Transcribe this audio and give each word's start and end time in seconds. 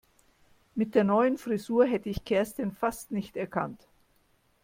Mit 0.73 0.95
der 0.95 1.03
neuen 1.03 1.37
Frisur 1.37 1.85
hätte 1.85 2.09
ich 2.09 2.25
Kerstin 2.25 2.71
fast 2.71 3.11
nicht 3.11 3.37
erkannt. 3.37 3.85